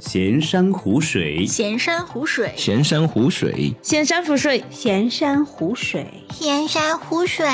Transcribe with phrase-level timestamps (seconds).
[0.00, 7.46] 闲山湖水，闲山湖水，闲山湖水，闲山湖水，闲山湖水，闲山湖水，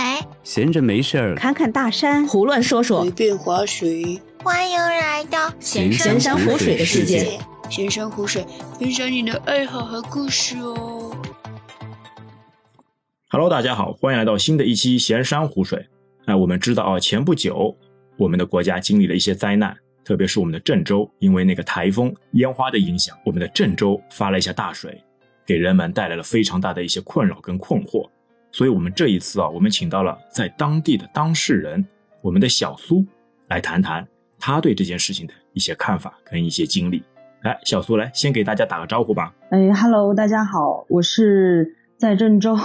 [0.44, 1.34] 闲着没事儿。
[1.34, 4.20] 看看大山，胡乱说说，随便划水。
[4.44, 7.36] 欢迎来到闲闲山湖水的世界。
[7.68, 8.46] 闲山湖水，
[8.78, 11.16] 分享你的爱好和故事哦。
[13.28, 15.88] Hello，大家好，欢迎来到新的一期闲山湖水。
[16.26, 17.76] 哎，我们知道啊，前不久
[18.16, 19.76] 我们的国家经历了一些灾难，
[20.06, 25.02] 特别是我们的郑州，因为那个台风烟花的影响，我们的郑州发了一下大水，
[25.44, 28.08] 给人们带来了非常大的一些困扰跟困惑。
[28.52, 31.84] 所以，我们这一次啊，我们请到了在当地的当事人，
[32.22, 33.04] 我们的小苏
[33.48, 34.06] 来谈谈
[34.38, 37.02] 他对这件事情的一些看法跟一些经历。
[37.42, 39.34] 来，小苏来先给大家打个招呼吧。
[39.50, 42.56] 哎，Hello，大家好，我是在郑州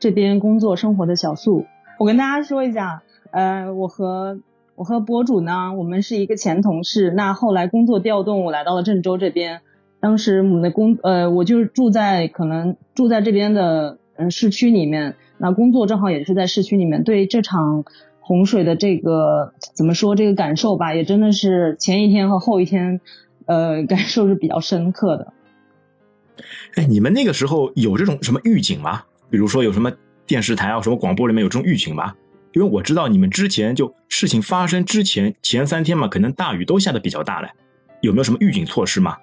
[0.00, 1.64] 这边工作生活的小苏。
[2.00, 4.40] 我跟大家说一下，呃，我和
[4.82, 7.12] 我和博主呢，我们是一个前同事。
[7.12, 9.60] 那后来工作调动，我来到了郑州这边。
[10.00, 15.14] 当时我们的工，呃，我就是住在可能住在这边的嗯、呃、市区里面。
[15.38, 17.04] 那工作正好也是在市区里面。
[17.04, 17.84] 对这场
[18.18, 23.00] 洪水的这个怎么说这个感受吧，也真的是前一天和后一天。
[23.46, 25.32] 呃，感受是比较深刻的。
[26.74, 29.02] 哎，你们那个时候有这种什么预警吗？
[29.30, 29.92] 比如说有什么
[30.26, 32.14] 电视台啊、什么广播里面有这种预警吗？
[32.54, 37.48] 因为我知道你们之前就事情发生之前前三天嘛，可能大雨都下的比较大嘞，
[38.00, 39.16] 有没有什么预警措施吗？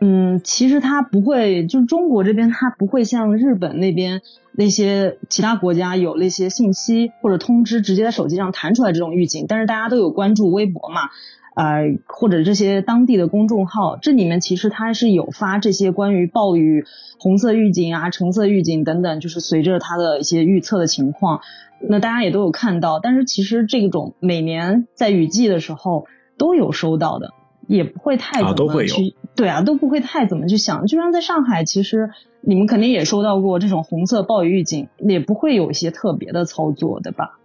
[0.00, 4.20] 嗯，其实它不会，就是中国这边它不会像日本那边
[4.52, 11.08] 那些其他国家有那些信息或者通知直接在手机上弹出来这种预警，但是大家都有关注微博嘛。
[11.54, 16.84] 呃，或者这些当地的公众号，这里面其实它是有发这些关于暴雨
[17.18, 21.40] 红色预警啊、橙色预警等等，就是随着它的一些预测的情况，
[21.80, 23.00] 那大家也都有看到。
[23.00, 26.06] 但是其实这种每年在雨季的时候
[26.38, 27.32] 都有收到的，
[27.66, 30.86] 也不会太怎么去，对啊，都不会太怎么去想。
[30.86, 32.10] 就像在上海，其实
[32.40, 37.38] 你们肯定也收到过这种红色暴雨预警，也不会有一些特别的操作，对吧？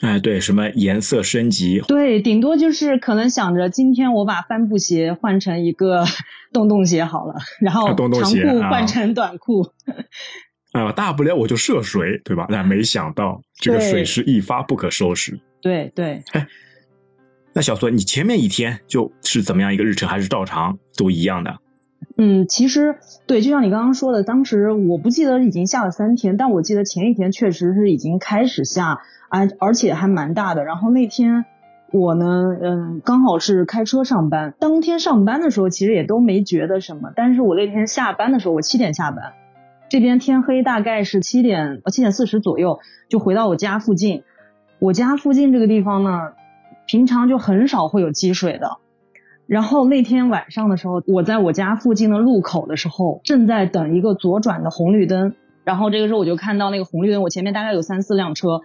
[0.00, 1.80] 哎，对，什么颜色升级？
[1.86, 6.04] 对，顶多就是可能想着今天我把帆布鞋换成一个
[6.54, 9.60] 洞洞鞋好了，然后长裤换成短裤。
[9.60, 9.94] 啊、
[10.72, 12.46] 呃，大不了我就涉水，对吧？
[12.48, 15.40] 但没想到这个水是一发不可收拾。
[15.60, 16.22] 对对。
[16.32, 16.46] 哎，
[17.52, 21.58] 那小孙，你前面一天就是怎么样一个日程，还是照常都一样的？
[22.16, 29.00] 嗯，其实对，就像你刚刚说的，当时我不记得已经下了三天，但我记得前一天确实是已经开始下。
[29.28, 30.64] 啊，而且还蛮大的。
[30.64, 31.44] 然后那天
[31.92, 34.54] 我呢，嗯，刚好是开车上班。
[34.58, 37.12] 当天上班的时候，其实也都没觉得什么。
[37.14, 39.34] 但是我那天下班的时候，我七点下班，
[39.90, 42.78] 这边天黑大概是七点，呃七点四十左右
[43.08, 44.22] 就回到我家附近。
[44.78, 46.32] 我家附近这个地方呢，
[46.86, 48.78] 平常就很少会有积水的。
[49.48, 55.34] 然后那天晚上的时候，我在我家附近的路口的时候，正在等一个左转的红绿灯。
[55.64, 58.60] 然后这个时候我就看到那个红绿灯，我前面大概有三四辆车。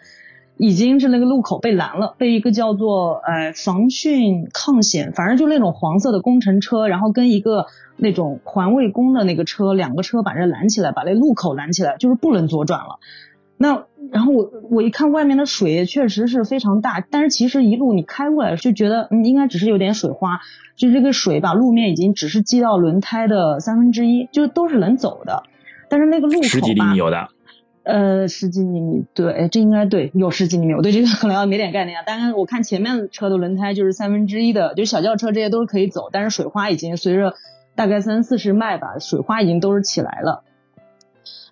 [0.57, 7.65] 已经是那个路口被拦了，被一个叫做呃防汛抗险，反正就那种黄色的工程车，然后跟一个
[7.97, 12.99] 那种环卫工的那个车，两个车把这拦起来，把那路口拦起来，就是不能左转了。
[13.57, 20.39] 那然后我我一看外面的水确实是非常大，但是其实一路你开过来就觉得嗯应该只是有点水花，
[20.75, 25.43] 就这个水把路面已经只是积到轮胎的三分之一，就都是能走的。
[25.89, 27.29] 但是那个路口吧，十几厘米有的。
[27.85, 32.03] 呃，十几厘米，对，这应该对，有十几厘米，我对这个可能要没点概念啊。
[32.03, 37.35] 当然，我看前面车的轮胎就是三分之一的，就小轿车这些都是可以走，但是水花已经随着
[37.75, 40.43] 大概三四十迈吧，水花已经都是起来了。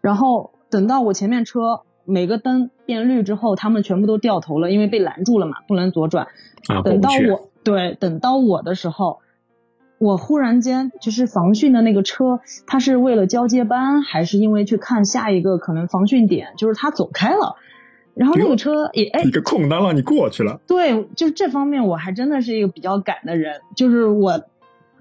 [0.02, 6.30] 然后等到我前面车每个灯变绿之后，他们全部都掉头了，因为被拦住了嘛，不能左转。
[6.68, 9.20] 啊，等到我对，等到我的时候。
[10.04, 16.50] 我忽然间就是防汛的那个车，他是为了交接班，还是因为去看下一个可能防汛点？
[16.58, 17.56] 就是他走开了，
[18.14, 20.60] 然后那个车也哎，一个空档让你过去了。
[20.68, 24.42] 对，就是这方面我还真的是一个比较赶的人，就是我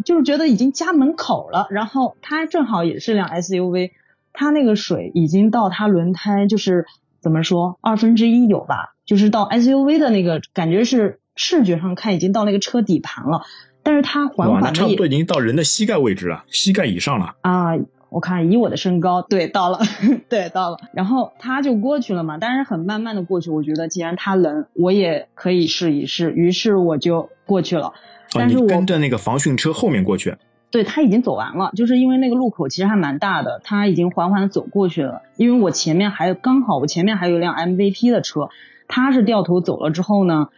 [0.05, 3.91] 就是觉得已经家门口了，然后他正好也是辆 SUV，
[4.33, 6.87] 他那个水已经到他轮胎就是
[7.21, 13.43] 怎么说二分之一有吧，就是到 SUV 的那个感觉是视觉上看已经到那个车底盘了。
[13.83, 17.73] 但是它缓缓的，差不多已经到人的膝盖位置了，膝盖以上了啊！
[18.11, 19.79] 我看以我的身高，对，到了，
[20.29, 20.77] 对，到了。
[20.93, 23.51] 然后他就过去了嘛，但是很慢慢的过去。
[23.51, 26.31] 我觉得既然他能，我也可以试一试。
[26.33, 27.95] 于是我就过去了。
[28.35, 30.37] 但是我、哦、跟着那个防汛车后面过去。
[30.71, 35.23] 对他已经走完了，就是因为那个路口其实还蛮大的，他已经缓缓的走过去了。
[35.37, 38.51] 因为我前面还刚好，我前面还有一辆 MVP 的车，
[38.89, 40.49] 他是掉头走了之后呢。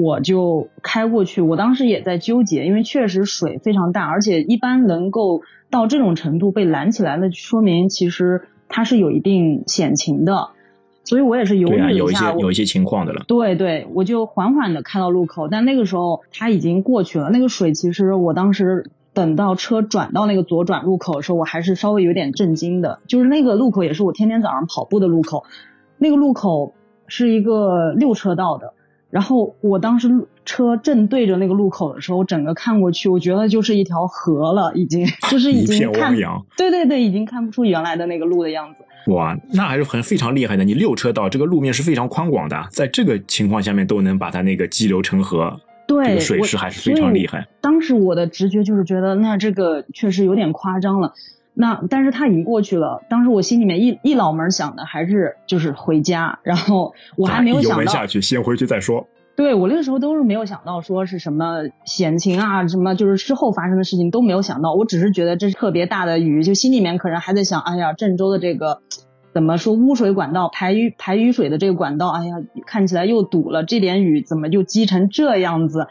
[0.00, 10.50] 我就开过去，我当时也在纠结，因为确实水非常大，而且一般能够到这种程度被拦起来的，说明其实它是有一定险情的，
[11.04, 13.24] 所以我也是犹豫了下，有一些有一些情况的了。
[13.26, 17.30] 对对，我就缓缓的开到路口，但那个时候它已经过去了。
[17.30, 23.00] 那个水其实我当时等到车转到那个左转路口的时候，我还是稍微有点震惊的。
[23.06, 25.44] 就是那个路口也是我天天早上跑步的路口，
[25.98, 26.74] 那个路口
[27.06, 28.74] 是一个六车道的。
[29.08, 36.46] 然后我当时车正对着那个路口的时候，整个看过去，我觉得就是一条河了，已经 就是已一经看片汪，洋。
[36.56, 39.12] 对对对，已经看不出原来的那个路的样子。
[39.12, 40.64] 哇，那还是很非常厉害的。
[40.64, 47.46] 你六车道，这个路面是非常宽广的，在这个情况下面都能把它那个激流成河，对，这个水势还是非常厉害。
[47.60, 51.14] 当时我的直觉就是觉得，那这个确实有点夸张了。
[51.58, 59.06] 那但是他已经过去了，当时我心里面一一脑门想的还是就是回家，然后我还没有想到，门下去，先回去再说。
[59.36, 68.82] 对我那个时候都是没有想到说是什么险情啊，什么就是之后发生的事情都没有想到，我只是觉得这是特别大的雨，就心里面可能还在想，哎呀，郑州的这个
[69.32, 72.36] 怎么说污水管道排雨排雨水的这个管道，哎呀，
[72.66, 75.86] 看起来又堵了，这点雨怎么就积成这样子？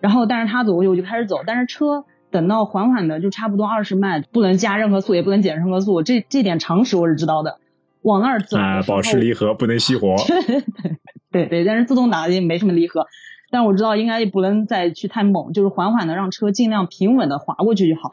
[0.00, 7.58] 然后但是他走过去我就开始走，但是车等到缓缓的就差不多二十迈，不能加任何速，也不能减任何速，这这点常识我是知道的。
[8.02, 10.16] 往那儿走啊，保持离合不能熄火。
[11.30, 13.06] 对对，但是自动挡也没什么离合，
[13.50, 18.10] 但我知道应该不能再去太猛，就是缓缓的让车尽量平稳的滑过去就好。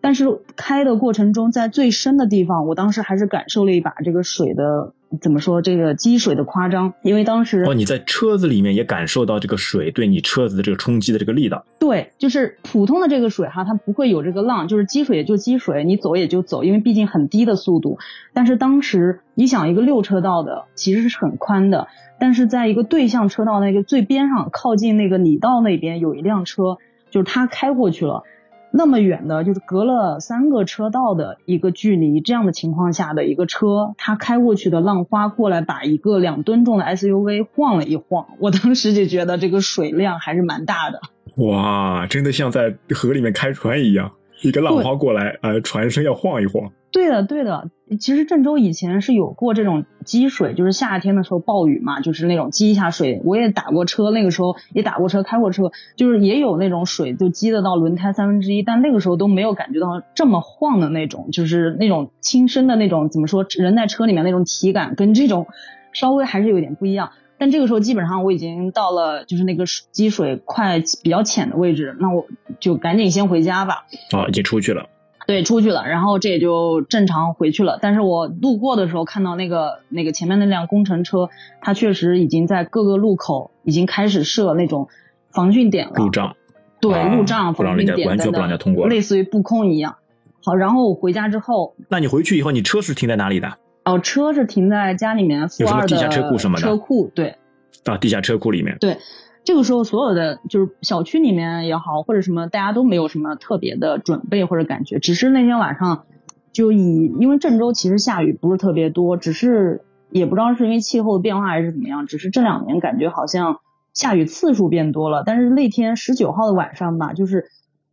[0.00, 11.64] 但是开的过程中，在最深的地方，我当时还是感受了一把这个水的怎么说，这个积水的夸张，因为当时哦，你在车子里面也感受到这个水对你车子的这个冲击的这个力道。
[11.80, 17.98] 对，就是普通的这个水哈，它不会有这个浪，就是积水也就积水，你走也就走，因为毕竟很低的速度。
[18.32, 21.88] 但是当时你想，一个六车道的其实是很宽的，
[22.20, 26.78] 但是在一个对向车道那个最边上，靠近那个里道那边有一辆车，
[27.10, 28.22] 就是它开过去了。
[28.70, 41.00] 那么远的，就是隔了三个车道的一个距离，这样的情况下的一个车，它开过去的浪花过来，把一个两吨重的 SUV 晃了一晃，我当时就觉得这个水量还是蛮大的。
[41.36, 44.12] 哇，真的像在河里面开船一样，
[44.42, 46.70] 一个浪花过来，呃，船身要晃一晃。
[46.90, 47.70] 对的，对的。
[47.98, 53.22] 其实郑州以前是有过这种积水，就是夏天的时候暴雨嘛，就是那种积一下水。
[53.24, 65.46] 我也打过车，那个时候也打过车，开过车，就是也有那种水就积得到轮胎三分之一，但那个时候都没有感觉到这么晃的那种，就是那种轻身的那种，怎么说，人在车里面那种体感跟这种
[65.92, 67.12] 稍微还是有点不一样。
[67.38, 72.26] 但这个时候基本上我已经到了就是那个积水快比较浅的位置，那我
[72.60, 73.86] 就赶紧先回家吧。
[74.10, 74.88] 啊，已经出去了。
[75.28, 77.78] 对，出去了，然后这也就正常回去了。
[77.82, 81.28] 但是我路过的时候看到那个那个前面那辆工程车，
[81.60, 84.88] 它确实已经在各个路口已经开始设那种
[85.30, 86.34] 防汛点了，路障。
[86.80, 89.96] 对，啊路障、防汛点完全不让人家通过类似于布控一样。
[90.42, 93.58] 好，然后我回家之后，那你回去以后，你车是停在哪里的？
[93.84, 97.36] 哦，车是停在家里面负二下车库什么的车库，对，
[97.84, 98.78] 啊，地下车库里面。
[98.80, 98.96] 对，
[99.44, 106.04] 这个时候所有的就是小区里面也好，或者什么，大家都没有什么特别的准备或者感觉，只是那天晚上
[106.52, 113.60] 就以因为郑州其实下雨不是特别多，只是也不知道是因为气候的变化还是怎么样，只是这两年感觉好像
[113.94, 115.22] 下雨次数变多了。
[115.24, 117.46] 但是那天十九号的晚上吧，就是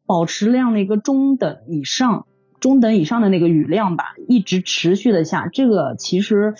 [0.05, 2.25] 保持量的一个中等以上。
[2.61, 6.55] 中等以上的那个雨量吧，一直持续的下，这个其实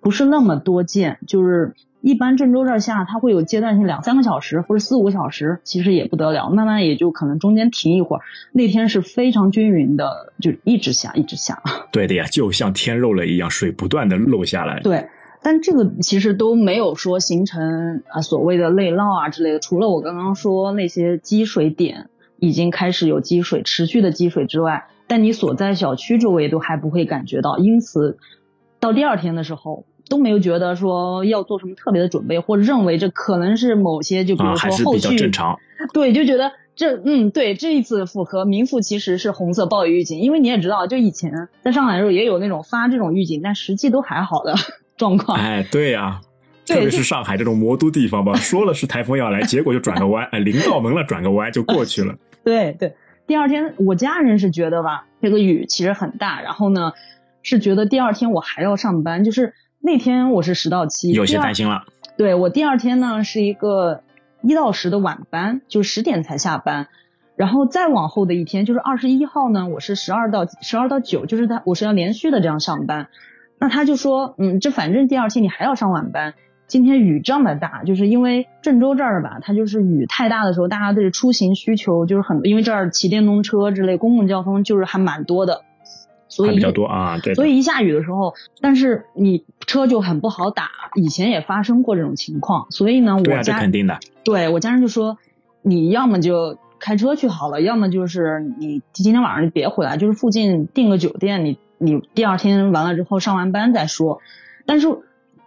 [0.00, 1.74] 不是那么多见，就是
[2.06, 8.22] 一般郑州这儿下，它会有阶段性两三个小时或者四五个小时，其实也不得了，慢慢也就可能中间停一会儿。
[8.52, 11.60] 那天是非常均匀的，就一直下，一直下。
[11.90, 14.78] 对的呀，就像天漏了一样，水不断的漏下来。
[14.84, 15.08] 对，
[15.42, 22.08] 但这个其实都没有说形成啊所谓的内涝啊之类的，除了我刚刚说那些积水点
[22.38, 24.86] 已经开始有积水，持续的积水之外。
[25.08, 28.16] 但你所在小区周围都还不会感觉到，因此
[28.78, 35.58] 到第二天的时候都没有觉得说要做什么特别的准备，或者认为这可能是某些就比如说后是比较续、正常。
[35.92, 44.54] 对，就觉得这嗯对这一次符合名副其实是红色暴雨预警，因为你也知道，就以前在上海的时候也有那种发这种预警，但实际都还好的
[44.96, 45.38] 状况。
[45.38, 46.20] 哎，对 呀、
[46.64, 52.14] 对特别是上海这种魔都地方吧，说了是台风要来，结果就转个弯，哎，临到门了转个弯就过去了。
[52.44, 52.94] 对对，
[53.26, 56.92] 第二天我家人是觉得吧，这个雨其实很大，然后呢
[57.42, 61.84] 是觉得第二天我还要上班，就是那天我是十到七，有些担心了。
[62.16, 64.02] 对我第二天呢是一个
[64.42, 66.88] 一到十的晚班，就十点才下班，
[67.36, 73.08] 然后再往后的一天就是二十一号呢，我是十二到十二到九，就是他我是要连续的这样上班。
[73.58, 76.34] 那他就说，嗯，这反正第二天你还要上晚班，
[76.66, 85.62] 今天雨这么大，就是因为郑州这儿吧，它就是雨太大的时候，大家的出行需求就是很，因为这儿骑电动车之类公共交通就是还蛮多的，
[86.36, 87.34] 所以比较多啊，对。
[87.34, 93.98] 所以一下雨的时候，但是你车就很不好打，以前也发生过这种情况，所以呢，我家肯定的。
[94.22, 95.18] 对我家人就说，
[95.62, 104.20] 你要么就开车去好了，要么就是你今天晚上就别回来，就是附近订个酒店，你你第二天完了之后上完班再说。
[104.66, 104.88] 但是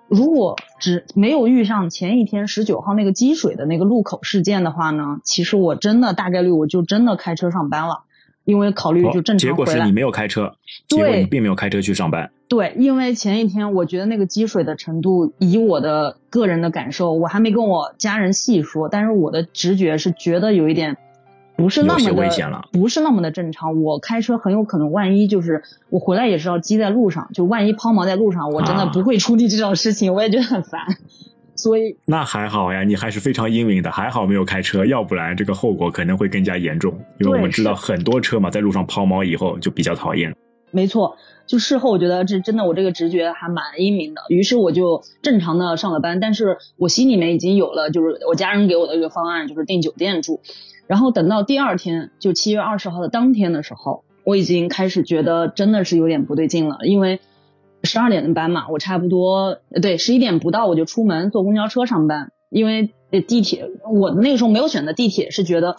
[0.08, 8.06] 如果只没有遇上前一天十九号那个积水的那个路口事件的话呢，其实我真的大概率我就真的开车上班了，
[8.50, 9.74] 因为考虑就正哦结常回来。
[9.74, 10.56] 果是你没有开车，
[10.88, 12.32] 结果对你并没有开车去上班。
[12.48, 20.98] 对，因为前一天我觉得那个积水的程度，以我的个人的感受，我还没跟我家人细说，但是我的直觉是觉得有一点
[21.56, 23.84] 不是那么的危险了不是那么的正常。
[23.84, 30.82] 我开车很有可能万一就是我回来也是要积在路上，就万一抛锚在路上，我真的啊不会处理这种事情，我也觉得很烦。
[31.62, 36.98] 所以那还好呀，你还是非常英明的，还好没有开车，要不然这个后果可能会更加严重。
[37.20, 40.34] 因为我们知道很多车嘛，在路上抛锚以后就比较讨厌。
[40.72, 50.40] 没错，就事后我觉得这真的我这个直觉还蛮英明的，于是我就正常的上了班，但是我心里面已经有了就是我家人给我的一个方案，就是订酒店住。
[50.88, 57.20] 然后等到第二天，就七月二十号的当天的时候，我已经开始觉得真的是有点不对劲了，因为
[57.84, 65.78] 十二点的班嘛，我差不多呃对十一点不到我就出门坐公交车上班，因为呃地铁我那个时候没有选择地铁，是觉得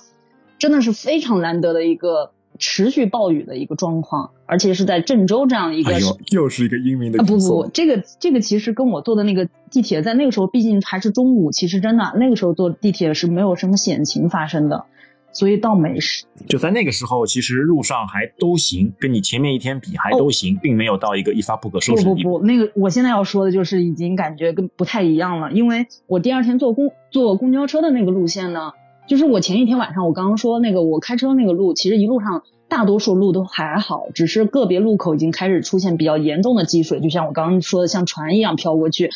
[0.59, 14.85] 真的是非常难得的一个持续暴雨的一个状况，而且是在郑州这样一个哎，又是一个英明的啊不举措不，这个这个其实跟我坐的那个地铁，在那个时候毕竟还是中午，其实真的那个时候坐地铁是没有什么险情发生的，
[15.33, 16.25] 所以倒没事。
[16.49, 22.31] 就在那个时候，其实路上还都行，跟你前面一天比还都行，并没有到一个一发不可收拾的地步。
[22.31, 28.73] 不不不，那个我现在要说的就是已经感觉跟不太一样了，因为我第二天坐公坐公交车的那个路线呢，
[29.07, 39.11] 就是我前一天晚上我刚刚说那个我开车那个路，其实一路上大多数路都还好，只是个别路口已经开始出现比较严重的积水，就像我刚刚说的像船一样飘过去，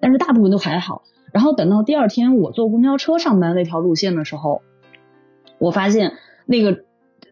[0.00, 1.02] 但是大部分都还好。
[1.32, 4.62] 然后等到第二天我坐公交车上班那条路线的时候，
[5.60, 6.14] 我发现
[6.46, 6.84] 那个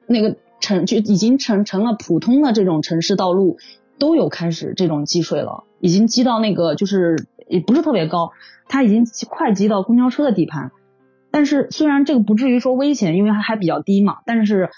[0.07, 3.57] 那个城就已经成成了普通的这种城市道路，
[3.99, 8.33] 都有开始这种积水了，已经积到那个就是也不是特别高，
[8.69, 10.71] 它已经快积到公交车的底盘。
[11.31, 14.71] 但是虽然这个不至于说危险，因为它还比较低嘛，但是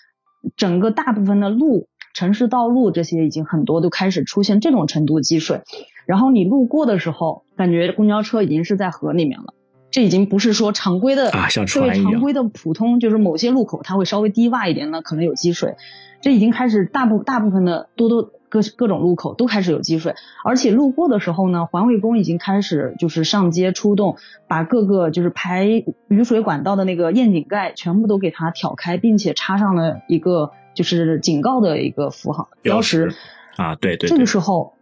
[0.57, 5.63] 整个大部分的路、城市道路这些已经很多都开始出现这种程度积水。
[6.07, 9.55] 然后你路过的时候，感觉公交车已经是在河里面了。
[9.91, 15.75] 这已经不是说常规的啊像船一样常规的普通，就是某些路口它会稍微低洼一点的，可能有积水。
[16.21, 24.17] 这已经开始大部大部分的多多各各种路口都开始有积水，而且路过的时候呢，环卫工已经开始就是上街出动，
[24.47, 25.65] 把各个就是排
[26.09, 33.15] 雨水管道的那个窨井盖全部都给它挑开，并且插上了一个就是警告的一个符号标识。
[33.57, 34.75] 啊，对对这个时候，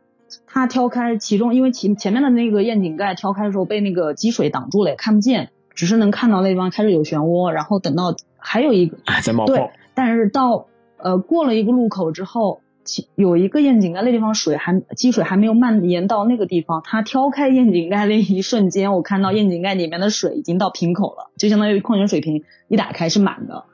[0.47, 7.51] 他挑开其中，因为前前面的那个窨井盖挑开的时候被那个积水挡住了，也看不见，只是能看到那地方开始有漩涡。
[7.51, 10.67] 然后等到还有一个哎，在冒对泡，，但是到
[10.97, 23.65] 呃过了一个路口之后，其有一个窨井盖那地方水还积水还没有蔓延到那个地方，他挑开窨井盖那一瞬间，我看到窨井盖里面的水已经到瓶口了，就相当于矿泉水瓶一打开是满的。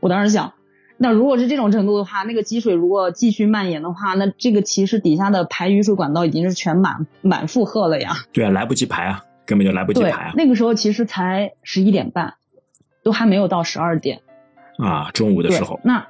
[0.00, 0.52] 我当时想。
[1.02, 8.12] 那如果是这种程度的话，那个积水如果继续蔓延的话，那这个其实底下的排雨水管道已经是全满满负荷了呀。
[8.32, 12.34] 对啊，来不及排啊，根本就来不及排啊，那个时候其实才十一点半，
[13.02, 14.20] 都还没有到十二点。
[14.78, 16.06] 啊，中午的时候，，那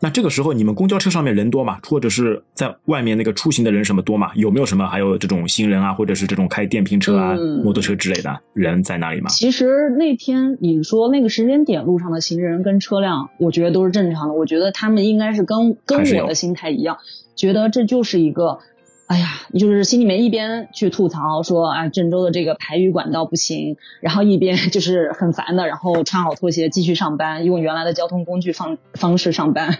[0.00, 1.78] 那这个时候你们公交车上面人多吗？
[1.88, 4.30] 或者是在外面那个出行的人什么多吗？
[4.36, 9.28] 有没有什么还有这种行人啊，或者是这种开电瓶车啊、嗯摩托车之类的人在那里吗？
[9.28, 14.34] 其实那天你说那个时间点路上的行人跟车辆，我觉得都是正常的。
[14.34, 16.98] 我觉得他们应该是跟跟我的心态一样，
[17.34, 18.58] 觉得这就是一个，
[19.08, 19.26] 哎呀，
[19.58, 29.78] 就是心里面一边去吐槽说啊郑州的这个排雨管道不行，然后一边 就是很烦的，然后穿好拖鞋继续上班，用原来的交通工具方方式上班。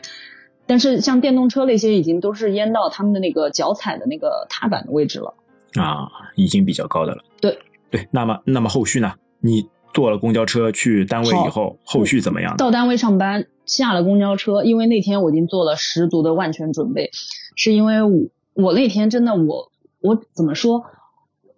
[0.66, 5.34] 但是像电动车那些已经都是淹到他们的那个脚踩的那个踏板的位置了。
[5.74, 7.22] 啊，已经比较高的了。
[7.40, 7.58] 对
[7.90, 9.14] 对，那么那么后续呢？
[9.40, 12.56] 你坐了公交车去单位以后，后续怎么样？
[12.56, 17.10] 到单位上班，下了公交车，因为那天我已经做了十足的万全准备，
[17.56, 18.28] 是因为我
[18.62, 20.84] 我那天真的我我怎么说？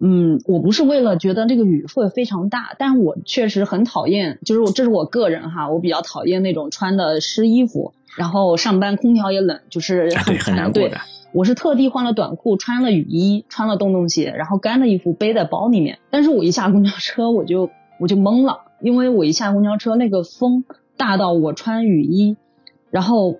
[0.02, 10.98] 嗯，我不是为了觉得这个雨会非常大，但我确实很讨厌，就是我这是我个人哈，我比较讨厌那种穿的湿衣服，然后上班空调也冷，就是啊，很难过对的。
[11.32, 15.98] 我是特地换了短裤，穿了雨衣，穿了洞洞鞋，然后干的衣服背在包里面。
[16.10, 20.64] 但是我一下公交车，我就我就懵了，因为我一下公交车，那个风
[20.96, 22.36] 大到我穿雨衣，
[22.90, 23.36] 然后哦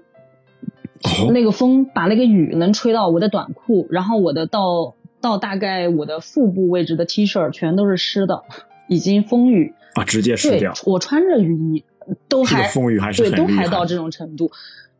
[1.32, 8.44] 那个风把那个雨能吹到我的短裤，然后我的到到大概我的腹部位置的 T 恤全都是湿的，
[8.88, 9.74] 已经风雨。
[9.94, 11.84] 啊，直接湿对掉，，我穿着雨衣
[12.28, 14.52] 都这个还风雨还是对，都还到这种程度。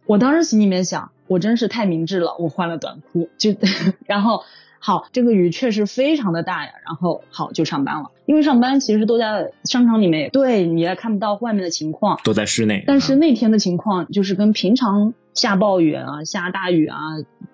[0.07, 3.54] 我当时心里面想，我真是太明智了，我换了短裤，就
[4.07, 4.42] 然后
[4.82, 12.82] 好，这个雨确实非常的大呀，然后好就上班了，因为上班其实都在商场里面，对你也看不到外面的情况，都在室内。
[12.87, 16.96] 但是啊那天的情况就是跟平常下暴雨啊、下大雨啊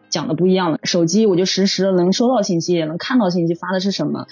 [0.09, 0.79] 讲的不一样了。
[0.85, 4.29] 手机我就实时的能收到信息，也能看到信息发的是什么，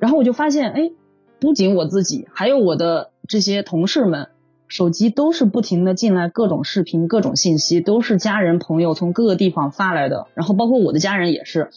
[0.00, 0.90] 然后我就发现，哎，
[1.38, 4.26] 不仅我自己，还有我的这些同事们，
[4.66, 11.70] 手机都是不停的进来各种视频、各种信息，都是家人朋友从各个地方发来的，然后包括我的家人也是。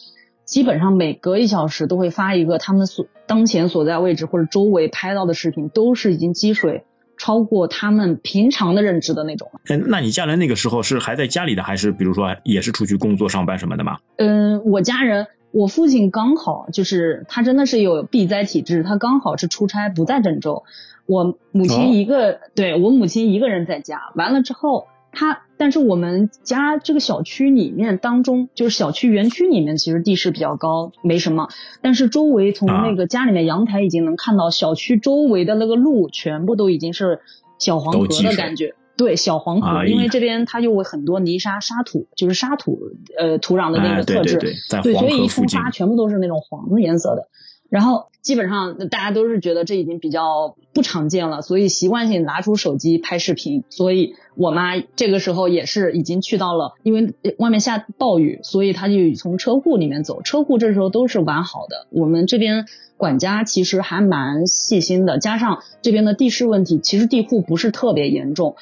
[0.48, 6.84] 基本上每隔一小时都会发一个他们所当前所在位置或者周围拍到的视频，都是已经积水
[7.18, 9.60] 超过他们平常的认知的那种了。
[9.66, 13.98] 哎，那你家人那个时候是还在家里的，还是比如说也是出去工作上班什么的吗？
[14.16, 20.64] 嗯，我家人，我父亲刚好就是他真的是有避灾体质，他刚好是出差不在郑州，
[21.04, 24.86] 我母哦亲一个，对我母亲一个人在家，完了之后。
[25.18, 31.48] 他，但是我们家这个小区里面当中，就是小区园区里面，其实地势比较高，没什么。
[31.82, 37.18] 但是周围从啊那个家里面阳台已经能看到小区周围的那个路，全部都已经是
[37.58, 38.76] 小黄河的感觉。
[38.96, 42.78] 对，小黄河，因为这边它有很多泥沙、沙土，就是沙土
[43.18, 44.36] 呃土壤的那哎个特质。
[44.36, 47.28] 对对对，在对，所以一河附近出发全部都是那种黄的颜色的。
[47.68, 53.64] 然后基本上大家都是觉得这已经比较不常见了，所以习惯性拿出手机拍视频。
[53.68, 60.22] 所以我妈这个时候也是已经去到了，因为外面下暴雨，所以她就从车库里面走。
[60.22, 68.56] 车库这时候都是完好的，我们这边管家其实还蛮细心的，加上这边的地势问题，其实地库不是特别严重。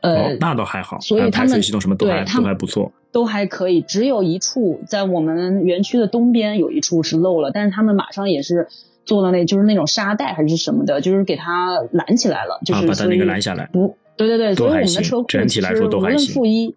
[0.00, 2.90] 呃，哦，那倒还好，所以他们排水系统什么都还都对他们还不错。
[3.12, 8.68] 都还可以，只有一处在我们园区的东边有一处是漏了，但是他们马上也是
[9.04, 16.74] 做了那就是那种沙袋还是什么的，就是给它拦起来了，就是啊把它那个拦下来不，对对对，所以我们的车库整体来说都其实无论还行负一，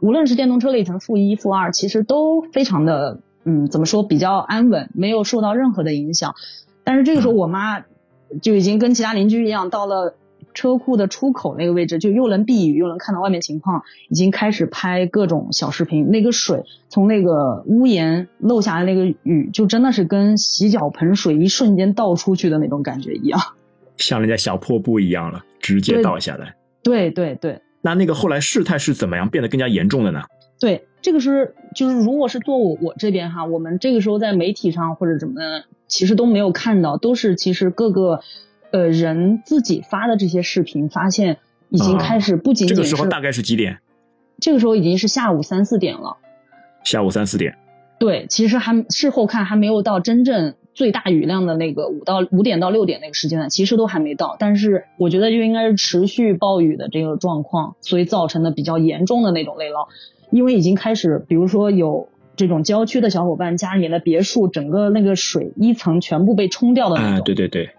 [0.00, 6.34] 无论是电动车里程负一、负二，其实都非常的嗯，怎么说比较安稳，没有受到任何的影响。
[6.84, 7.84] 但是这个时候，嗯我妈
[8.42, 10.14] 就已经跟其他邻居一样，到了
[10.54, 16.10] 车库的出口那个位置，就又能避雨，又能看到外面情况，已经开始拍各种小视频。
[16.10, 23.40] 那个水从那个屋檐漏下来，那个雨就真的是跟洗脚盆水一瞬间倒出去的那种感觉一样。
[23.96, 26.54] 像人家小破布一样了，直接倒下来。
[26.82, 30.22] 对对对，那那个后来事态是怎么样变得更加严重的呢？
[30.58, 38.20] 对，这个是就是如果是做我我这边哈，我们这个时候在媒体上或者怎么的，其实都没有看到，都是其实各个
[38.72, 43.78] 呃人自己发的这些视频，发现已经开始不仅这仅是、个时候大概是几点？
[44.40, 46.16] 这个时候已经是下午三四点了。
[46.82, 47.56] 下午三四点。
[48.00, 54.34] 对，其实还事后看还没有到真正最大雨量的那个五到五点到六点那个时间段，其实都还没到。
[54.40, 59.86] 但是我觉得就应该是持续暴雨的这个状况，所以造成的比较严重的那种内涝，
[60.32, 67.24] 因为已经开始，比如说有这种郊区的小伙伴家里的别墅，整个那个水一层全部被冲掉的那啊、种。
[67.24, 67.70] 对对对。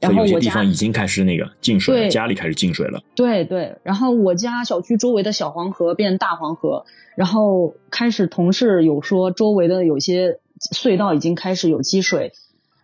[0.00, 3.02] 然后我家地方已经开始那个进水了，家里开始进水了。
[3.14, 6.84] 对对，然后我家小区周围的小黄河变大黄河，
[7.16, 10.38] 然后开始同事有说周围的有些
[10.74, 12.32] 隧道已经开始有积水。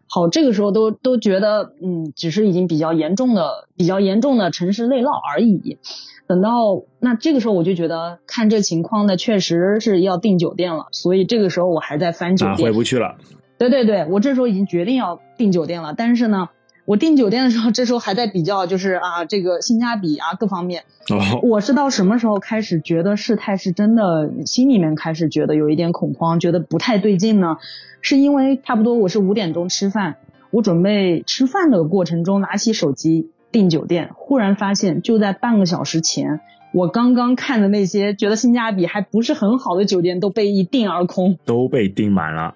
[0.07, 5.79] 好，这个时候都都觉得，嗯，只是已经比较严重的、比较严重的城市内涝而已。
[6.27, 10.87] 等到那这个时候，我就觉得看这情况呢，确实是要订酒店了。
[10.93, 12.69] 所以这个时候我还在翻酒啊，店。
[12.69, 13.17] 回不去了。
[13.59, 16.49] 对对对，我这时候已经决定要订酒店了，但是呢，
[16.87, 20.85] 我订酒店的时候，这时候还在比较，就是啊，这个性价比啊各方面。
[21.11, 27.57] 哦，我是到什么时候开始觉得事态是真的，心里面开始觉得有一点恐慌，觉得不太对劲呢？
[28.03, 30.17] 是因为差不多我是五点钟吃饭，
[30.51, 36.41] 我准备吃饭的过程中拿起手机订酒店，忽然发现就在半个小时前，
[36.75, 41.39] 我刚刚看的那些觉得性价比还不是很好的酒店都被一订而空。
[41.47, 42.55] 都被订满了。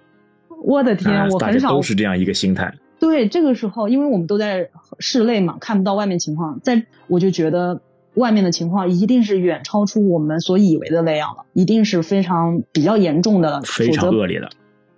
[0.62, 2.74] 我的天，我很少都是这样一个心态。
[3.00, 7.80] 对，这个时候，因为我们都在室内嘛，看不到外面情况，在我就觉得
[8.14, 14.50] 外面的情况一定是远超出我们所以为的那样了，一定是非常比较严重的了，非常否则恶劣的。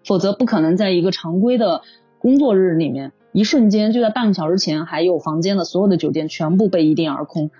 [0.04, 1.82] 否则不可能在一个常规的
[2.18, 7.50] 工作日里面，一瞬间就在半个小时前还有房间的所有的酒店全部被一订而空。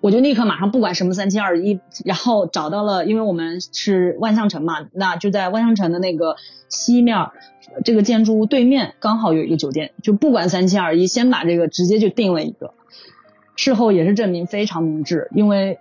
[0.00, 6.36] 我就立刻马上不管什么三七二一，然后找到了，因为我们是万象城嘛，那就在万象城的那个
[6.68, 7.28] 西面
[7.84, 12.74] 这个建筑物对面刚好有一个酒店，就不管三七二一，先把这个直接就定了一个。
[13.56, 15.78] 事后也是证明非常明智，因为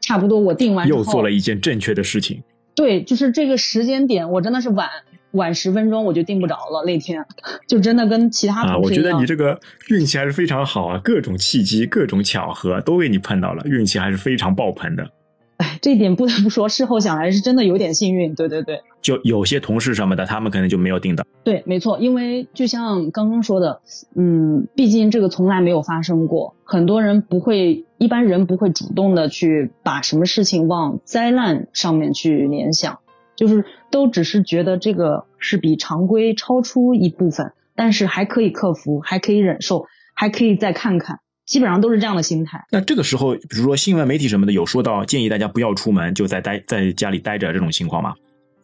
[0.00, 2.42] 差不多我定完又做了一件正确的事情。
[2.74, 4.88] 对，就是这个时间点，我真的是晚
[5.32, 6.84] 晚十分钟我就订不着了。
[6.84, 7.24] 那天
[7.66, 15.10] 就真的跟其他啊，我同事一样，觉得你这个运气还是非常好啊，各种契机、各种巧合都给你碰到了，运气还是非常爆棚的。
[15.58, 18.34] 哎，这一点不得不说，事后想来是真的有点幸运。
[18.34, 18.80] 对对对。
[19.02, 21.24] 就有些同事什么的，他们可能就没有订到。
[21.42, 23.80] 对，没错，因为就像刚刚说的，
[24.14, 33.00] 嗯，毕竟这个从来没有发生过，很多人不会，一般人不会主动的去把什么事情往灾难上面去联想，
[33.40, 42.66] 就是都只是觉得这个是比常规超出一部分，但是还可以克服，还可以忍受，还可以再看看，基本上都是这样的心态。
[42.70, 48.12] 那这个时候，比如说新闻媒体什么的，有说到建议大家不要出门，就在待在家里待着这种情况吗？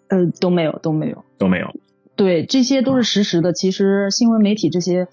[0.09, 1.25] 呃，都没有，都没有。
[1.39, 1.75] 都没有，
[2.15, 3.55] 对，这些都是实时的。
[3.55, 5.09] 其实新闻媒体这些，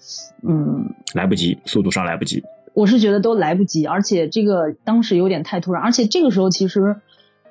[0.46, 2.42] 嗯，来不及，速度上来不及。
[2.74, 6.96] 我是觉得都来不及，而且这个当时有点太突然，而且这个时候其实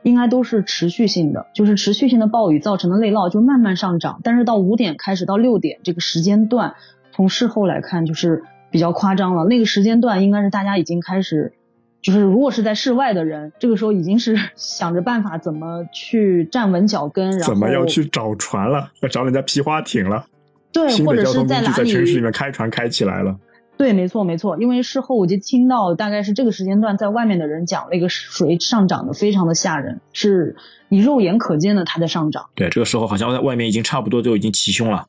[0.04, 6.76] 应该都是持续性的，就是持续性的暴雨造成的内涝就慢慢上涨，但是到五点开始到六点这个时间段，
[7.12, 9.46] 从事后来看就是比较夸张了。
[9.46, 11.54] 那个时间段应该是大家已经开始，
[12.02, 18.92] 就是如果是在室外的人，这个时候已经是想着办法怎么去站稳脚跟，然后怎么要去找船了？
[19.02, 20.26] 要找人家皮划艇了？
[20.74, 23.38] 对，或者是在哪里在城市里面开船开起来了。
[23.76, 30.56] 对，没错，没错，因为事后我就听到大概是这个时间段，在外面的人讲，那个水上涨的非常的吓人，是
[30.90, 32.50] 你肉眼可见的它在上涨。
[32.56, 35.08] 对，这个时候好像在外面已经差不多就已经齐胸了，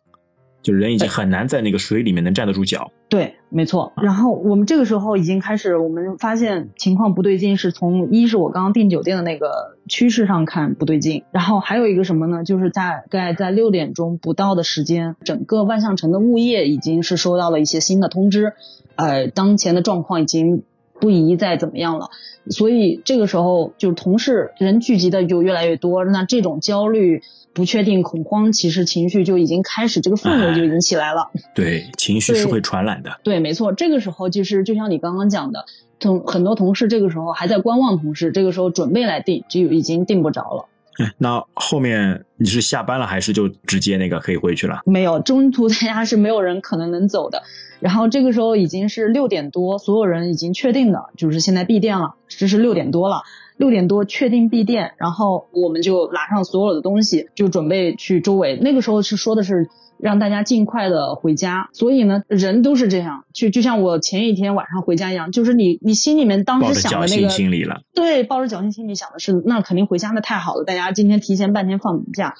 [0.64, 2.90] 就人已经很难在那个水里面能站得住脚。
[3.08, 3.92] 对，没错。
[4.02, 12.42] 然后我们这个时候已经开始，我们发现情况不对劲，是从一是我刚刚订酒店的那个趋势上看不对劲，然后还有一个什么呢？
[12.42, 18.54] 就是大概在六点钟不到的时间，整个万象城的物业已经是收到了一些新的通知，
[18.96, 20.64] 呃，当前的状况已经
[21.00, 22.10] 不宜再怎么样了。
[22.50, 27.22] 所以这个时候就是同事人聚集的就越来越多，那这种焦虑、
[27.54, 31.30] 不确定、恐慌，其实情绪就已经开始，这个氛围就已经起来了。
[31.54, 33.18] 对，情绪是会传染的。
[33.22, 35.64] 对，没错，这个时候就是就像你刚刚讲的，
[35.98, 40.68] 同很多同事这个时候还在观望，同事这个时候准备来订，就已经订不着了。
[40.98, 44.80] 哎，那后面你是下班了还是就直接那个可以回去了？
[44.86, 47.42] 没有，中途大家是没有人可能能走的。
[47.80, 53.22] 然后这个时候已经是六点多，所有人已经确定的，就是现在闭店了，这是六点多了。
[53.56, 58.58] 六点多确定闭店，然后我们就拿上所有的东西，就准备去周围。
[58.60, 67.82] 那个时候是说的是让大家尽快的回家，所以呢，人都是这样，就就像我前一天晚上回家一样，就是你你心里面当时想的那个，心理了。
[67.94, 72.34] 对，抱着侥幸心理想的是，那肯定回家那太好了，大家今天提前半天放假。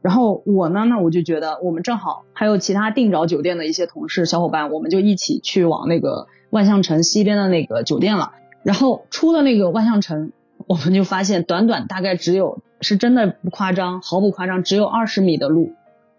[0.00, 8.32] 然后我呢，那我就觉得我们正好还有其他订着酒店的一些同事小伙伴，我们就一起去往那个万象城西边的那个酒店了。
[8.62, 10.30] 然后出了那个万象城，
[10.68, 15.72] 我们就发现短短大概只有是真的不夸张，毫不夸张，只有二十米的路，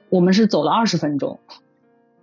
[0.10, 1.40] 我们是走了二十分钟，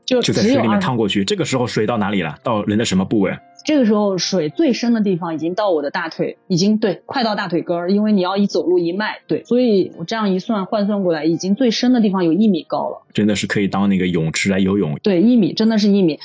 [0.05, 1.25] 就就在水里面趟过去。
[1.25, 2.37] 这个时候水到哪里了？
[2.43, 3.39] 到人的什么部位？
[3.65, 14.99] 这个时候水最深的地方已经到我的大腿，已经对，快到大腿根儿，因为你要一走路一迈，对，所以我这样一算换算过来，已经最深的地方有一米高了，真的是可以当那个泳池来游泳。
[15.03, 16.19] 对，一米真的是一米。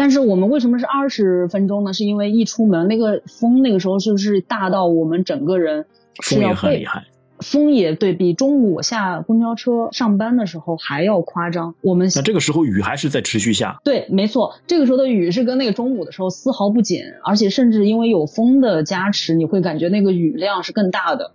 [0.00, 1.92] 但是我们为什么是二十分钟呢？
[1.92, 5.84] 是因为一出门那个风那个时候就是大到我们整个人
[6.22, 7.04] 是风也要被很厉害。
[7.40, 11.74] 风也对比中午我下公交车上班的时候还要夸张。
[11.82, 21.32] 我们那这个时候雨还是在持续下，对，没错，这个时候的雨是跟那个中午的时候丝毫不减，而且甚至因为有风的加持，你会感觉那个雨量是更大的。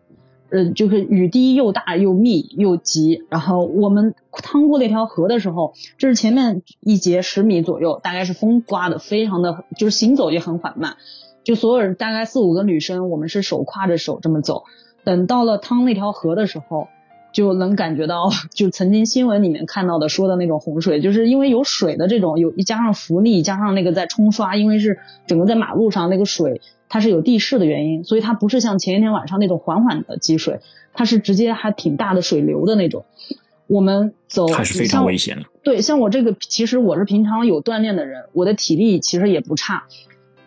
[0.49, 10.97] 呃，就是雨滴又大又密又急，然后我们趟过那条河的时候，就是前面一节十米左右，大概是风刮的非常的，就是行走也很缓慢，
[11.43, 14.63] 就所有人大概四五个女生，我们是手挎着手这么走，
[15.03, 16.87] 等到了趟那条河的时候，
[17.33, 30.59] 就能感觉到， 就曾经新闻里面看到的说的那种洪水，就是因为有水的这种，有加上浮力，加上那个在冲刷，因为是整个在马路上那个水，它是有地势的原因，所以它不是像前一天晚上那种缓缓的积水，
[30.93, 33.05] 它是直接还挺大的水流的那种。
[33.67, 35.43] 我们走还是非常危险的。
[35.63, 39.85] 对，像我这个，其实我是平常有锻炼的人，我的体力其实也不差，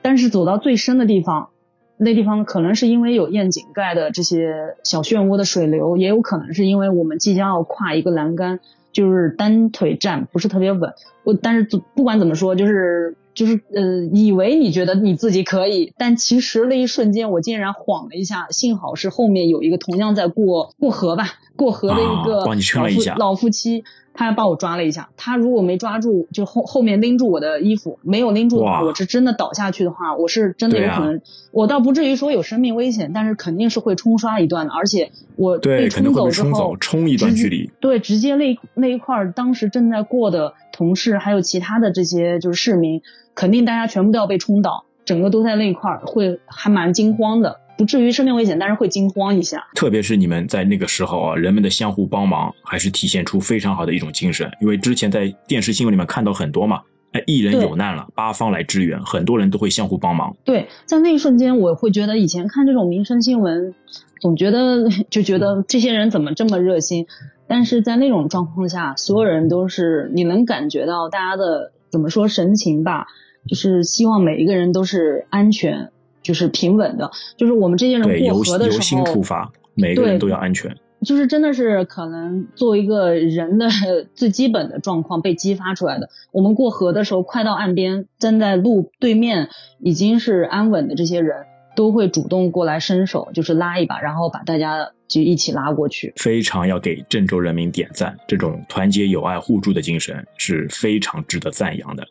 [0.02, 1.48] 但是走到最深的地方，
[1.96, 8.60] 那地方可能是因为有窨井盖的这些小漩涡的水流，也有可能是因为我们即将要跨一个栏杆，
[8.92, 10.94] 就是单腿站不是特别稳。
[11.24, 25.10] 我但是不管怎么说，就是就是呃，以为你觉得你自己可以，但其实那一瞬间我竟然晃了一下，幸好是后面有一个同样在过过河吧，过河的一个老夫老夫妻，他把我抓了一下。
[25.16, 31.20] 他如果没抓住，就后后面拎住我的衣服，没有拎住的话，我是真的倒下去的话，我是真的有可能，
[31.52, 37.70] 我倒不至于说有生命危险，但是肯定是会冲刷一段的，而且我对，被冲走之后冲，，冲一段距离。
[37.78, 43.00] 对，直接那那一块儿，当时正在过的同事，还有其他的这些就是市民，
[43.38, 49.64] 肯定大家全部都要被冲倒，整个都在那一块儿，会还蛮惊慌的，不至于生命危险，但是会惊慌一下。
[49.76, 54.50] 特别是你们在那个时候啊，人们的相互帮忙，还是体现出非常好的一种精神。
[54.60, 60.36] 因为之前在电视新闻里面看到很多嘛，哎，一人有难了，八方来支援，很多人都会相互帮忙。
[60.44, 63.72] 对，在那一瞬间，我会觉得以前看这种民生新闻，
[64.20, 67.06] 总觉得就觉得这些人怎么这么热心，
[67.46, 73.06] 但是在那种状况下，所有人都是你能感觉到大家的怎么说神情吧，
[73.46, 75.90] 就是希望每一个人都是安全，
[76.22, 80.76] 就是平稳的，就是我们这些人对，过由河的时由心出候，发，每个人都要安全。
[81.04, 83.68] 就是真的是可能作为一个人的
[84.16, 86.10] 最基本的状况被激发出来的。
[86.32, 89.48] 我们过河的时候，快到岸边，站在路对面
[89.78, 91.46] 已经是安稳的这些人，
[91.76, 96.12] 都会主动过来伸手，就是拉一把，然后把大家就一起拉过去。
[96.16, 102.04] 非常要给郑州人民点赞，这种团结友爱互助的精神是非常值得赞扬的。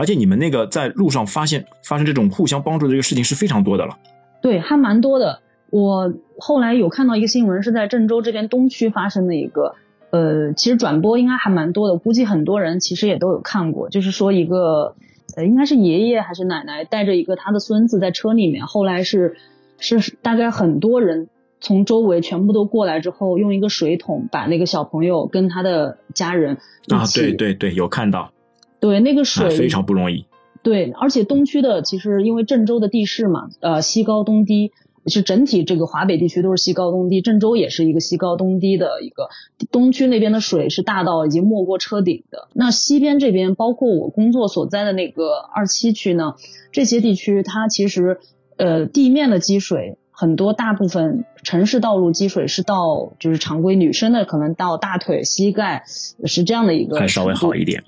[0.00, 3.98] 而且你们那个在路上发现发生这种互相帮助的这个事情是非常多的了。
[4.40, 5.40] 对，还蛮多的。
[5.68, 9.74] 我后来有看到一个新闻，是在郑州这边东区发生的一个，
[10.10, 13.90] 呃，其实转播应该还蛮多的，估计很多人其实也都有看过。
[13.90, 14.96] 就是说一个，
[15.36, 19.36] 呃，应该是爷爷还是奶奶带着一个他的孙子在车里面，后来是
[19.78, 21.28] 是大概很多人
[21.60, 26.56] 从周围全部都过来之后，用一个水桶把那个小朋友跟他的家人
[26.88, 28.32] 啊，对对对，有看到，
[28.80, 30.24] 对那个水、啊，非常不容易。
[30.62, 34.72] 对，而且东区的其实因为郑州的地势嘛，呃，西高东低，
[35.06, 39.28] 是整体这个华北地区都是西高东低，郑州也是一个西高东低的一个。
[39.70, 42.48] 东区那边的水是大到已经没过车顶的。
[42.52, 46.34] 那西边这边，包括我工作所在的那个二七区呢，
[46.72, 48.18] 这些地区它其实
[48.56, 49.96] 呃地面的积水。
[50.12, 55.84] 很多大部分城市道路积水是到就是常规女生的可能到大腿膝盖
[56.26, 57.82] 是这样的一个还稍微好一点，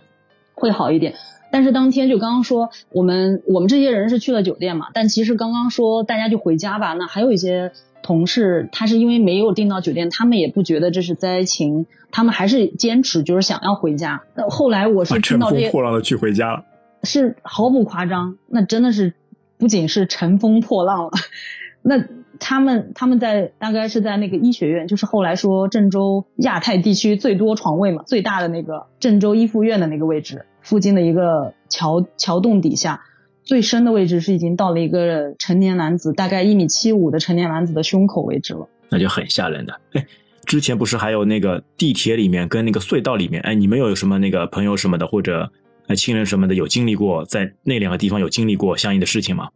[0.62, 1.14] 会好一点。
[1.50, 7.72] 但是当天就刚刚说我们我们这些人是去了酒店嘛，但其实刚刚说大家就回家吧，那还有一些
[8.02, 14.22] 同事他是因为没有订到酒店，他们也不觉得这是灾情，他们还是坚持就是想要回家。
[14.34, 16.64] 那后来我是听乘风到这些破浪的去回家了。
[17.02, 19.12] 是毫不夸张，那真的是
[19.58, 21.10] 不仅是乘风破浪了，
[21.82, 22.02] 那
[22.40, 33.02] 他们他们在大概是在那个医学院，就是后来说郑州亚太地区最多床位嘛，最大的那个郑州一附院的那个位置附近的一个桥桥洞底下。
[33.44, 38.68] 最深的位置是已经到了一个成年男子，大概一米七五的成年男子的胸口位置了。
[38.88, 39.80] 那就很吓人的。
[39.94, 40.06] 哎，
[40.44, 45.50] 之前不是还有那个地铁里面跟那个隧道里面，哎，你们有什么那个朋友什么的，或者
[45.88, 49.48] 呃亲人什么的，有经历过在那两个地方有经历过相应的事情吗？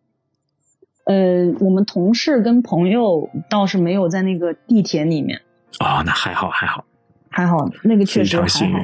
[1.05, 5.43] 呃，我们同事跟朋友倒是没有在那个地铁里面，
[5.79, 6.85] 哦、那还好还好，
[7.29, 8.79] 还好那个确实还好。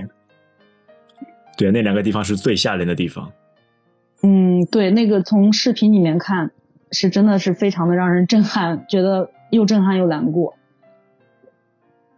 [1.56, 3.30] 对，那两个地方是最吓人的地方。
[4.22, 6.50] 嗯，对，那个从视频里面看，
[6.90, 10.54] 是真的是非常的让人震撼，觉得又震撼又难过。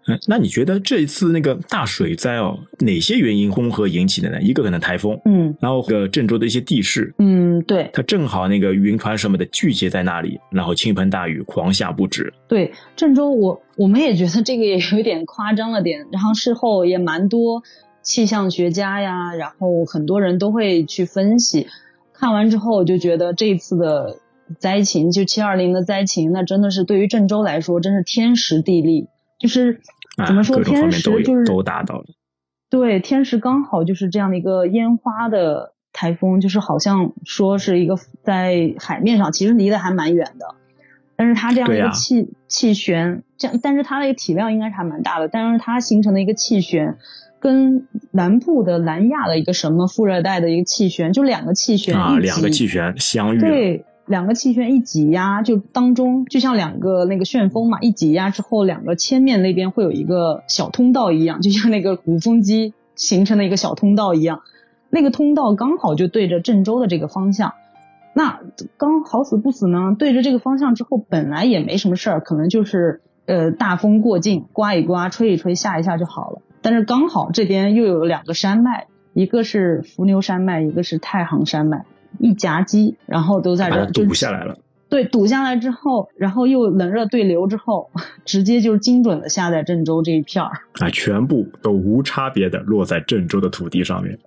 [0.07, 4.38] 嗯，那你觉得这一次那个大水灾哦，哪些原因综合引起的呢？
[4.42, 12.31] 一个可能台风，嗯然后个郑州的一些地势，嗯，对它正好那个云团什么的聚集在那里，然后倾盆大雨狂下不止。
[12.47, 17.62] 对，郑州我我们也觉得这个也有点夸张了点，然后事后也蛮多
[18.05, 21.67] 气象学家呀，然后很多人都会去分析，
[22.12, 24.19] 看完之后我就觉得这次的
[24.59, 29.09] 灾情，就七二零的灾情，那真的是对于郑州来说，真是天时地利，
[29.40, 29.81] 就是
[30.17, 32.05] 啊，怎么说天时就是都达到了。
[32.71, 40.57] 对，天时刚好就是这样的一个烟花的台风，就是好像说是一个在海面上，其实离得还蛮远的，
[41.17, 46.99] 但是它这样一个气、气旋，这样，但是它的一个体量应该是还蛮大的，但是它形成的一个气旋，
[47.44, 53.38] 跟南部的南亚的一个什么副热带的一个气旋，就两个气旋啊，两个气旋相遇。
[53.38, 64.40] 对，两个气旋一挤压，就当中就像两个那个旋风嘛，一挤压之后，两个切面那边会有一个小通道一样，就像那个鼓风机形成的一个小通道一样。
[64.88, 67.52] 那个通道刚好就对着郑州的这个方向。
[68.14, 68.40] 那
[68.78, 69.94] 刚好死不死呢？
[69.98, 76.40] 对着这个方向之后，本来也没什么事儿，可能就是呃大风过境，刮一刮，吹一吹，下一下就好了。
[76.64, 81.85] 但是刚好这边又有两个山脉，一个是伏牛山脉，一个是太行山脉。
[82.18, 84.57] 一夹击，然后都在这堵下来了。
[84.88, 87.90] 对，堵下来之后，然后又冷热对流之后，
[88.24, 90.53] 直接就精准的下在郑州这一片儿。
[90.74, 94.18] 啊，全部都无差别的落在郑州的土地上面。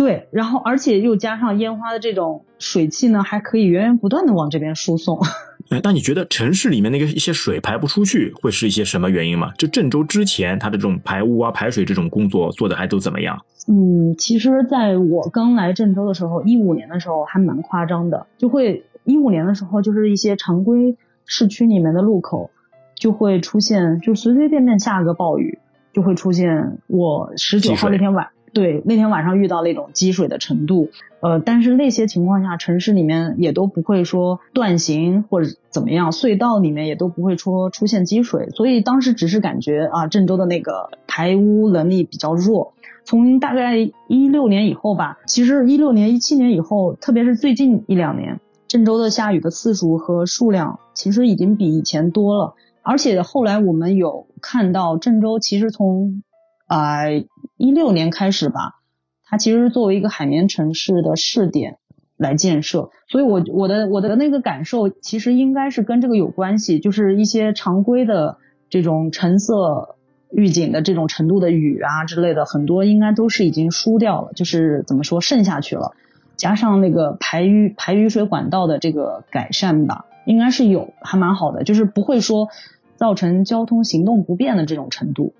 [0.00, 5.20] 对，然后而且又加上烟花的这种水汽呢，还可以源源不断的往这边输送。
[5.68, 9.52] 哎，那你觉得城市里面那个一些水排不出去，会是一些什么原因吗？
[9.58, 13.38] 就郑州之前它的这种排污啊、排水这种工作做的还都怎么样？
[13.68, 22.50] 嗯，其实在我刚来郑州的时候，一五年的时候还蛮夸张的，就会一五年的时候，就是一些常规市区里面的路口
[22.94, 25.58] 就会出现，就随随便便下个暴雨，
[25.92, 28.26] 就会出现我十九号那天晚。
[28.52, 42.74] 对，那天晚上遇到那种积水的程度，呃，但是那些情况下，城市里面也都不会说断行或者怎么样，隧道里面也都不会说出现积水，所以当时只是感觉啊，郑州的那个排污能力比较弱。
[43.04, 43.76] 从大概
[44.08, 56.22] 一六年以后吧，其实一六年、一七年以后，特别是最近一两年，郑州的下雨的次数和数量其实已经比以前多了，而且后来我们有看到郑州其实从
[56.70, 57.10] 啊
[57.56, 58.76] 一六年开始吧，
[59.24, 61.78] 它其实作为一个海绵城市的试点
[62.16, 69.96] 来建设，所以我我的我的那个感受其实应该是跟这个有关系，就是一些常规的这种橙色
[70.30, 75.96] 预警的这种程度的雨啊之类的，很多应该都是已经输掉了，就是怎么说渗下去了，
[76.36, 82.48] 加上那个排雨排雨水管道的这个改善吧，应该是有还蛮好的，就是不会说
[82.94, 85.34] 造成交通行动不便的这种程度。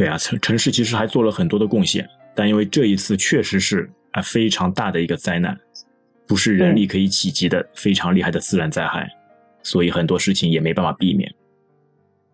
[0.00, 5.54] 对啊，城城市其实还做了很多的贡献，但因为这一次确实是啊非常大的一个灾难，
[6.26, 9.06] 不是人力可以企及的非常厉害的自然灾害，
[9.62, 11.34] 所以很多事情也没办法避免。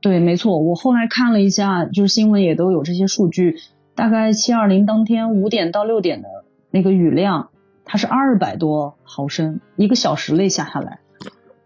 [0.00, 3.56] 对，没错，我后来看了一下，就是新闻也都有这些数据，
[3.96, 6.28] 大概七二零当天五点到六点的
[6.70, 7.50] 那个雨量，
[7.84, 11.00] 它是二百多毫升，一个小时内下下来。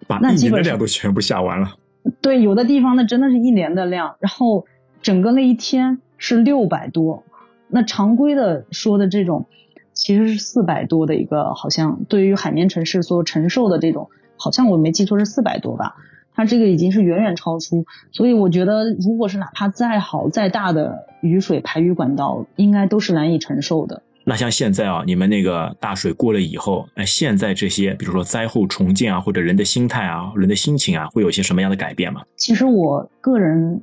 [0.06, 1.76] 把一年的那基本上量都全部下完了。
[2.22, 4.64] 对，有的地方那真的是一年的量，然后
[5.02, 7.24] 整个那一天是六百多，
[7.68, 9.46] 那常规的说的这种
[9.92, 15.96] 其实是四百多的一个，好像对于海绵城市所承受的这种，好像我没记错是四百多吧，
[16.34, 24.02] 它这个已经是远远超出，所以我觉得如果是哪怕再好再大的雨水排雨管道，应该都是难以承受的。
[24.22, 32.20] 那像现在啊，你们那个大水过了以后，哎，现在这些比如说灾后重建啊，或者人的心态啊、人的心情啊，会有一些什么样的改变吗？
[32.36, 33.82] 其实我个人，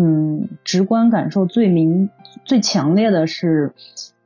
[0.00, 2.08] 嗯，直观感受最明、
[2.44, 3.72] 最强烈的是，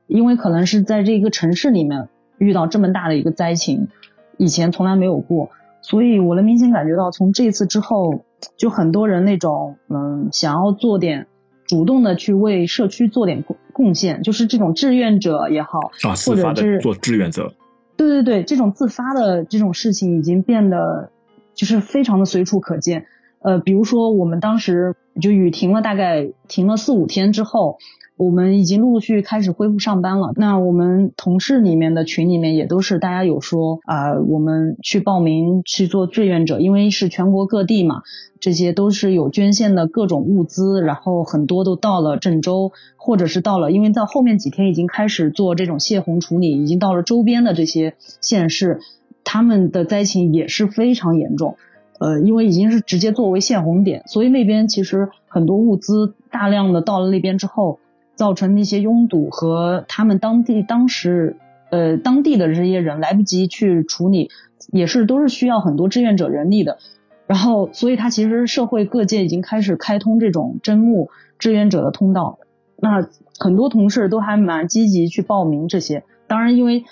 [0.06, 3.88] 因为可能是在这个城市里面遇到这么大的一个灾情，
[4.36, 5.48] 以前从来没有过，
[5.80, 8.22] 所以我能明显感觉到，从这次之后，
[8.58, 11.26] 就很多人那种，嗯，想要做点
[11.66, 17.54] 主动的去为社区做点贡贡献，就是这种志愿者也好，啊，自或者是发的做志愿者，
[17.96, 21.10] 对对对，这种自发的这种事情已经变得
[21.54, 23.06] 就是非常的随处可见。
[23.42, 27.78] 呃，比如说我们当时就雨停了，大概停了四五天之后，
[28.16, 30.32] 我们已经陆陆续续开始恢复上班了。
[30.36, 38.02] 那我们同事里面的群里面也都是大家有说啊、我们去报名去做志愿者，因为是全国各地嘛，
[38.38, 48.78] 这些都是有捐献的各种物资，然后很多都到了郑州，或者是到了，因为到后面几天已经开始做这种泄洪处理，已经到了周边的这些县市，
[49.24, 51.56] 他们的灾情也是非常严重。
[51.98, 57.78] 呃，因为已经是直接作为泄洪点，所以那边其实很多物资大量的到了那边之后，
[58.14, 61.36] 造成那些拥堵和他们当地当时
[61.70, 64.30] 呃当地的这些人来不及去处理，
[64.72, 66.78] 也是都是需要很多志愿者人力的。
[67.26, 72.38] 然后，所以他其实社会各界已经开始开通这种招募志愿者的通道。
[72.78, 76.04] 那很多同事都还蛮积极去报名这些。
[76.26, 76.84] 当然，因为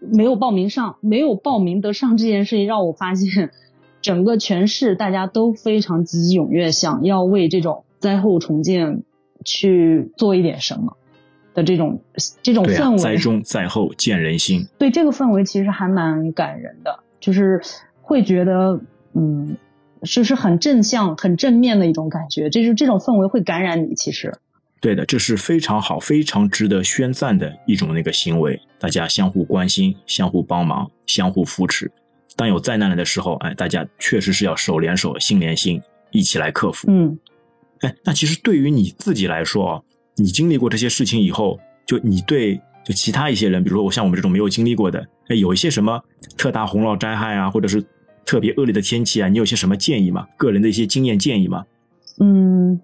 [0.00, 3.50] 没有报名上，没有报名得上这件事情，让我发现
[4.08, 9.02] 整个全市大家都非常积极踊跃，想要为这种灾后重建
[9.44, 10.96] 去做一点什么
[11.52, 12.00] 的这种
[12.42, 12.96] 这种氛围。
[12.96, 14.66] 灾中灾后见人心。
[14.78, 17.60] 对这个氛围其实还蛮感人的，就是
[18.00, 18.80] 会觉得，
[19.12, 19.58] 嗯，
[20.04, 23.94] 就是很正向、很正面的一种感觉，这是这种氛围会感染你。
[23.94, 24.32] 其实，
[24.80, 31.92] 对的，这是非常好、非常值得宣赞的一种那个行为，大家相互关心、相互帮忙、相互扶持。
[32.38, 35.82] 当有灾难来的时候，哎，大家确实是要手连手、心连心，
[36.12, 36.86] 一起来克服。
[36.88, 37.18] 嗯
[37.80, 39.82] 哎，那其实对于你自己来说啊，
[40.16, 46.00] 你经历过这些事情以后，就你对就其他一些人，比如说我像我们这种没有经历过的，哎，有一些什么
[46.36, 47.84] 特大洪涝灾害啊，或者是
[48.24, 50.28] 特别恶劣的天气啊，你有些什么建议吗？
[50.36, 51.64] 个人的一些经验建议吗？
[52.20, 52.80] 嗯，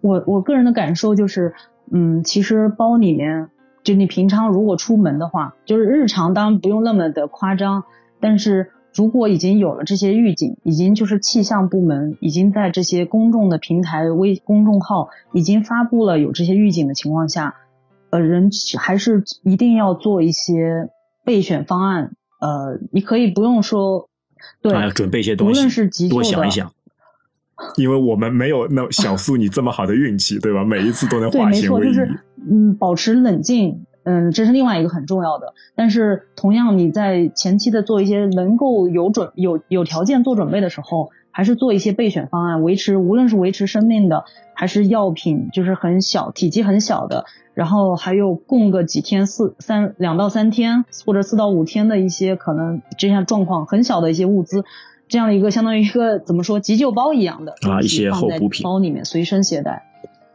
[0.00, 1.52] 我我个人的感受就是，
[1.92, 3.48] 嗯，其实包里面
[3.82, 7.82] 就你平常如果出门的话，就是日常当然不用那么的夸张，
[8.20, 17.54] 但是如果已经有了这些预警，已经就是气象部门已经在这些公众的平台、微公众号已经发布了有这些预警的情况下，
[18.10, 20.90] 呃，人还是一定要做一些
[21.24, 22.12] 备选方案。
[22.40, 24.08] 呃，你可以不用说，
[24.60, 26.72] 对，啊，准备一些东西，无论是急救的，多想一想。
[27.76, 30.64] 因为我们没有那小苏你这么好的运气，对吧？
[30.64, 31.88] 每一次都能对，化险为夷。
[31.88, 35.54] 没错，就是嗯，保持冷静，嗯，这是另外一个很重要的。
[35.74, 44.24] 但是同样，你在前期的做一些能够有准有有条件做准备的时候，还是做一些备选方案，维持无论是维持生命的，
[44.54, 47.24] 还是药品，就是很小体积很小的，
[47.54, 54.64] 然后还有供个几天四三两到三天或者四到五天的一些可能这样状况很小的一些物资。
[55.08, 59.91] 这样的一个相当于一个怎么说急救包一样的啊，一些放在候补品包里面随身携带。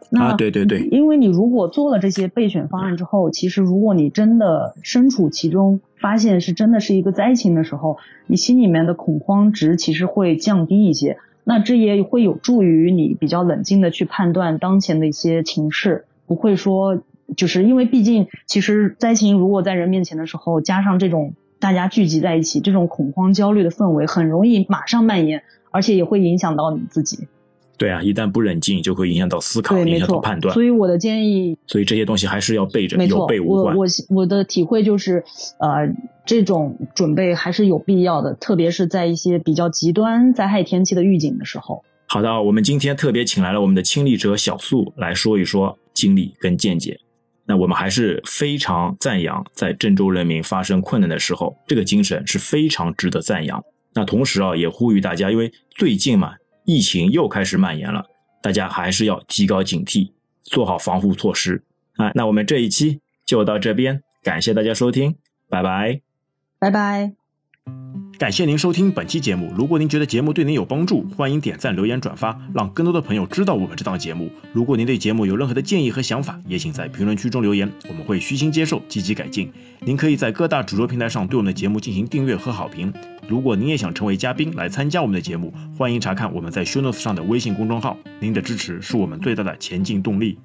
[0.10, 11.18] 那啊，对对对，因为你如果做了这些备选方案之后，其实如果你真的身处其中，发现是真的是一个灾情的时候，你心里面的恐慌值其实会降低一些。
[11.44, 17.02] 那这也会有助于你比较冷静的去判断当前的一些情势，不会说
[17.36, 21.34] 就是因为毕竟其实灾情如果在人面前的时候，加上这种。
[21.60, 25.42] 大家聚集在一起，这种恐慌、焦虑的氛围很容易马上蔓延，
[25.72, 27.28] 而且也会影响到你自己。
[27.78, 30.00] 对啊，一旦不冷静，就会影响到思考，对，影。
[30.00, 30.54] 响到判断。
[30.54, 33.76] 所以我的建议，所以这些东西还是要备着，有备，无患。
[33.76, 35.24] 我我我的体会就是，
[35.60, 35.88] 呃，
[36.26, 41.84] 这种准备还是有必要的，特别是在一些比较极端灾害天气的预警的时候。
[42.08, 47.00] 好的，我们今天特别请来了我们的亲历者小素来说一说经历跟见解。
[47.46, 53.64] 那我们还是非常赞扬，在郑州人民发生困难的时候，这个精神是非常值得赞扬。
[53.94, 56.34] 那同时啊，也呼吁大家，因为最近嘛，
[56.68, 58.06] 疫情又开始蔓延了，
[58.44, 60.12] 大家还是要提高警惕，
[60.44, 61.64] 做好防护措施
[61.96, 62.12] 啊。
[62.14, 65.16] 那我们这一期就到这边，感谢大家收听，
[65.50, 66.02] 拜拜，
[66.60, 67.17] 拜拜。
[68.18, 69.54] 感谢您收听本期节目。
[69.56, 74.32] 如果您觉得节目对您有帮助，欢迎点赞、留言、转发，让更多的朋友知道我们这档节目。
[74.52, 79.52] 如果您对节目有任何的建议和想法，也请在评论区中留言，我们会虚心接受，积极改进。
[79.82, 82.92] 您可以在各大主流平台上对我们的节目进行订阅和好评。
[83.28, 87.96] 如果您也想成为嘉宾来参加我们的节目，欢迎查看我们在 Show Notes 上的微信公众号。
[88.20, 90.40] 您的支持是我们最大的前进动力。